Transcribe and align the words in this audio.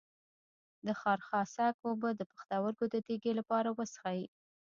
د 0.85 0.87
خارخاسک 1.01 1.75
اوبه 1.87 2.09
د 2.15 2.21
پښتورګو 2.29 2.85
د 2.93 2.95
تیږې 3.07 3.31
لپاره 3.39 3.69
وڅښئ 3.77 4.21